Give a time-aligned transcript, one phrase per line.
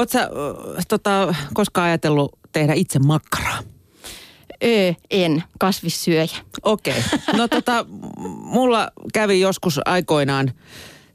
[0.00, 0.30] Oletko sä
[0.88, 3.58] tota, koskaan ajatellut tehdä itse makkaraa?
[4.64, 6.36] Öö, en, kasvissyöjä.
[6.62, 6.94] Okei.
[6.98, 7.38] Okay.
[7.38, 7.86] No tota,
[8.42, 10.52] mulla kävi joskus aikoinaan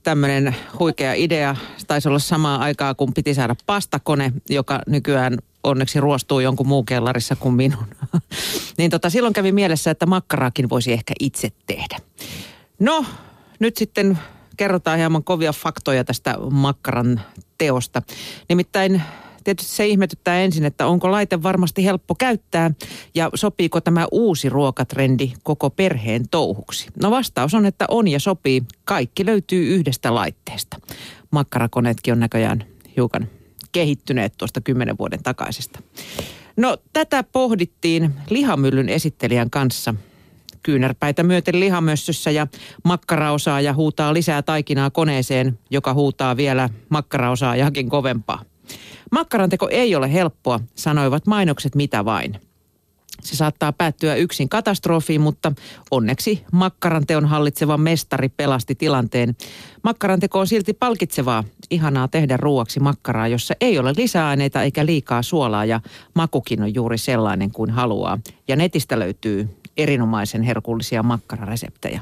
[0.03, 1.55] tämmöinen huikea idea.
[1.87, 7.36] Taisi olla samaa aikaa, kun piti saada pastakone, joka nykyään onneksi ruostuu jonkun muun kellarissa
[7.36, 7.86] kuin minun.
[8.77, 11.97] niin tota, silloin kävi mielessä, että makkaraakin voisi ehkä itse tehdä.
[12.79, 13.05] No,
[13.59, 14.20] nyt sitten
[14.57, 17.21] kerrotaan hieman kovia faktoja tästä makkaran
[17.57, 18.01] teosta.
[18.49, 19.01] Nimittäin
[19.43, 22.71] tietysti se ihmetyttää ensin, että onko laite varmasti helppo käyttää
[23.15, 26.87] ja sopiiko tämä uusi ruokatrendi koko perheen touhuksi.
[27.01, 28.63] No vastaus on, että on ja sopii.
[28.86, 30.77] Kaikki löytyy yhdestä laitteesta.
[31.32, 32.66] Makkarakoneetkin on näköjään
[32.97, 33.27] hiukan
[33.72, 35.80] kehittyneet tuosta kymmenen vuoden takaisesta.
[36.58, 39.95] No tätä pohdittiin lihamyllyn esittelijän kanssa
[40.66, 42.47] kyynärpäitä myöten lihamössössä ja
[42.83, 48.41] makkaraosaaja huutaa lisää taikinaa koneeseen, joka huutaa vielä makkaraosaajakin kovempaa.
[49.11, 52.39] Makkaranteko ei ole helppoa, sanoivat mainokset mitä vain.
[53.21, 55.52] Se saattaa päättyä yksin katastrofiin, mutta
[55.91, 59.36] onneksi makkaranteon hallitseva mestari pelasti tilanteen.
[59.83, 61.43] Makkaranteko on silti palkitsevaa.
[61.69, 65.81] Ihanaa tehdä ruuaksi makkaraa, jossa ei ole lisäaineita eikä liikaa suolaa ja
[66.13, 68.19] makukin on juuri sellainen kuin haluaa.
[68.47, 72.01] Ja netistä löytyy erinomaisen herkullisia makkarareseptejä.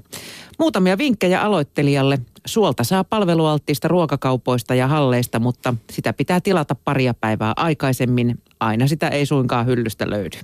[0.60, 2.20] Muutamia vinkkejä aloittelijalle.
[2.46, 8.42] Suolta saa palvelualttista ruokakaupoista ja halleista, mutta sitä pitää tilata paria päivää aikaisemmin.
[8.60, 10.38] Aina sitä ei suinkaan hyllystä löydy.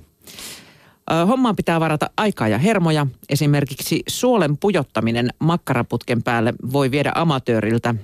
[1.28, 3.06] Hommaan pitää varata aikaa ja hermoja.
[3.28, 7.94] Esimerkiksi suolen pujottaminen makkaraputken päälle voi viedä amatööriltä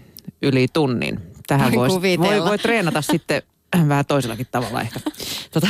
[0.42, 1.20] yli tunnin.
[1.46, 1.88] Tähän voi,
[2.18, 3.42] voi, voi treenata sitten
[3.88, 5.00] vähän toisellakin tavalla ehkä.
[5.52, 5.68] Tota.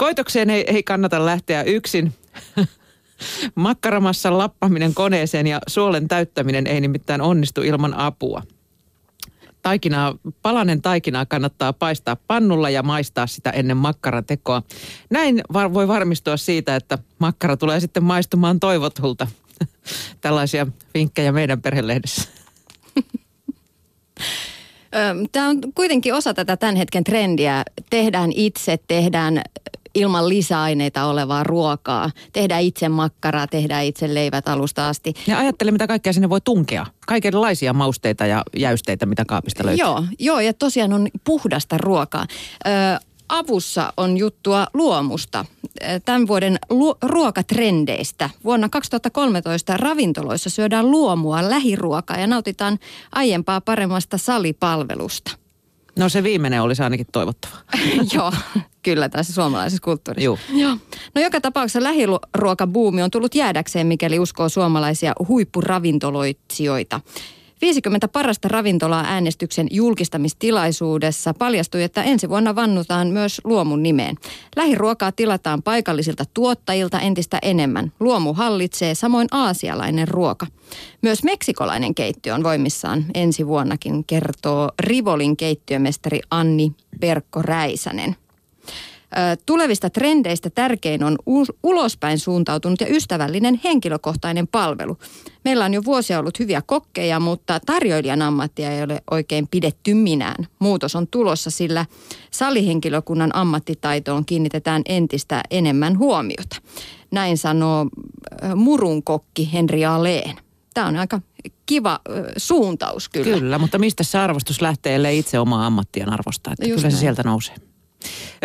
[0.00, 2.14] Koitokseen ei, ei kannata lähteä yksin.
[3.54, 8.42] Makkaramassa lappaminen koneeseen ja suolen täyttäminen ei nimittäin onnistu ilman apua.
[9.62, 14.62] Taikinaa, palanen taikinaa kannattaa paistaa pannulla ja maistaa sitä ennen makkaran tekoa.
[15.10, 19.26] Näin var, voi varmistua siitä, että makkara tulee sitten maistumaan toivotulta.
[20.20, 22.28] Tällaisia vinkkejä meidän perhelehdessä.
[25.32, 27.64] Tämä on kuitenkin osa tätä tämän hetken trendiä.
[27.90, 29.42] Tehdään itse, tehdään
[29.94, 32.10] ilman lisäaineita olevaa ruokaa.
[32.32, 35.14] Tehdään itse makkaraa, tehdään itse leivät alusta asti.
[35.26, 36.86] Ja ajattele, mitä kaikkea sinne voi tunkea.
[37.06, 39.84] Kaikenlaisia mausteita ja jäysteitä, mitä kaapista löytyy.
[39.84, 42.26] Joo, joo ja tosiaan on puhdasta ruokaa.
[42.66, 42.70] Ö,
[43.28, 45.44] avussa on juttua luomusta,
[46.04, 48.30] tämän vuoden lu- ruokatrendeistä.
[48.44, 52.78] Vuonna 2013 ravintoloissa syödään luomua lähiruokaa ja nautitaan
[53.12, 55.30] aiempaa paremmasta salipalvelusta.
[55.98, 57.56] No se viimeinen olisi ainakin toivottava.
[58.14, 58.32] Joo,
[58.82, 60.24] kyllä tässä suomalaisessa kulttuurissa.
[60.24, 60.38] Joo.
[60.52, 60.76] Joo.
[61.14, 67.00] No joka tapauksessa lähiruokabuumi on tullut jäädäkseen, mikäli uskoo suomalaisia huippuravintoloitsijoita.
[67.60, 74.16] 50 parasta ravintolaa äänestyksen julkistamistilaisuudessa paljastui, että ensi vuonna vannutaan myös luomun nimeen.
[74.56, 77.92] Lähiruokaa tilataan paikallisilta tuottajilta entistä enemmän.
[78.00, 80.46] Luomu hallitsee samoin aasialainen ruoka.
[81.02, 88.16] Myös meksikolainen keittiö on voimissaan ensi vuonnakin, kertoo Rivolin keittiömestari Anni Perkko Räisänen.
[89.46, 91.16] Tulevista trendeistä tärkein on
[91.62, 94.98] ulospäin suuntautunut ja ystävällinen henkilökohtainen palvelu.
[95.44, 100.46] Meillä on jo vuosia ollut hyviä kokkeja, mutta tarjoilijan ammattia ei ole oikein pidetty minään.
[100.58, 101.86] Muutos on tulossa, sillä
[102.30, 106.56] salihenkilökunnan ammattitaitoon kiinnitetään entistä enemmän huomiota.
[107.10, 107.86] Näin sanoo
[108.56, 110.36] murun kokki Henri Aleen.
[110.74, 111.20] Tämä on aika
[111.66, 112.00] kiva
[112.36, 113.38] suuntaus kyllä.
[113.38, 116.52] Kyllä, mutta mistä se arvostus lähtee, ellei itse omaa ammattiaan arvostaa?
[116.52, 116.96] Että kyllä se näin.
[116.96, 117.54] sieltä nousee.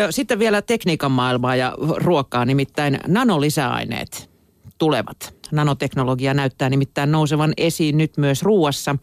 [0.09, 4.29] Sitten vielä tekniikan maailmaa ja ruokaa, nimittäin nanolisäaineet
[4.78, 5.35] tulevat.
[5.51, 8.95] Nanoteknologia näyttää nimittäin nousevan esiin nyt myös ruuassa.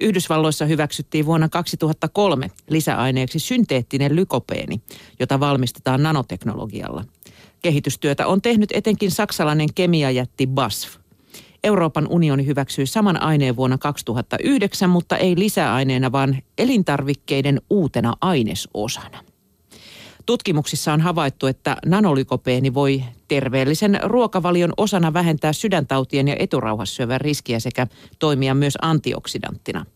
[0.00, 4.80] Yhdysvalloissa hyväksyttiin vuonna 2003 lisäaineeksi synteettinen lykopeeni,
[5.20, 7.04] jota valmistetaan nanoteknologialla.
[7.62, 10.96] Kehitystyötä on tehnyt etenkin saksalainen kemiajätti BASF.
[11.64, 19.25] Euroopan unioni hyväksyi saman aineen vuonna 2009, mutta ei lisäaineena, vaan elintarvikkeiden uutena ainesosana.
[20.26, 27.86] Tutkimuksissa on havaittu, että nanolikopeeni voi terveellisen ruokavalion osana vähentää sydäntautien ja eturauhassyövän riskiä sekä
[28.18, 29.86] toimia myös antioksidanttina.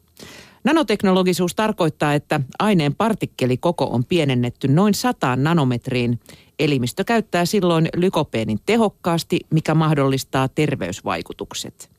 [0.64, 6.20] Nanoteknologisuus tarkoittaa, että aineen partikkelikoko on pienennetty noin 100 nanometriin.
[6.58, 11.90] Elimistö käyttää silloin lykopeenin tehokkaasti, mikä mahdollistaa terveysvaikutukset.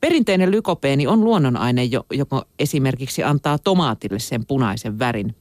[0.00, 5.34] Perinteinen lykopeeni on luonnonaine, joka esimerkiksi antaa tomaatille sen punaisen värin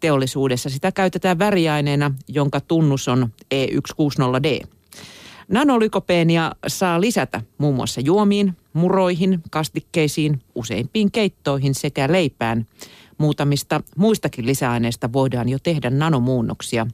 [0.00, 4.66] teollisuudessa sitä käytetään väriaineena, jonka tunnus on E160D.
[5.48, 12.66] Nanolykopeenia saa lisätä muun muassa juomiin, muroihin, kastikkeisiin, useimpiin keittoihin sekä leipään.
[13.18, 16.86] Muutamista muistakin lisäaineista voidaan jo tehdä nanomuunnoksia.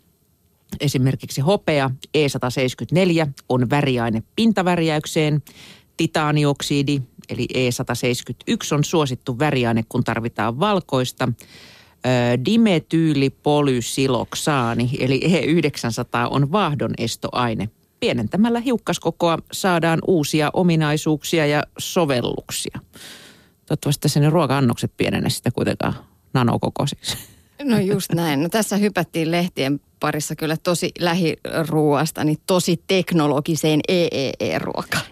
[0.81, 5.43] Esimerkiksi hopea E174 on väriaine pintavärjäykseen,
[5.97, 11.29] titaanioksidi eli E171 on suosittu väriaine, kun tarvitaan valkoista.
[12.45, 17.69] Dimetyylipolysiloksaani eli E900 on vaahdon-estoaine.
[18.01, 22.81] Pienentämällä hiukkaskokoa saadaan uusia ominaisuuksia ja sovelluksia.
[23.67, 25.95] Toivottavasti tässä ne ruoka-annokset pienenä sitä kuitenkaan
[26.35, 27.17] nanokokoisiksi.
[27.65, 28.43] No just näin.
[28.43, 35.05] No tässä hypättiin lehtien parissa kyllä tosi lähiruuasta, niin tosi teknologiseen EEE-ruokaan.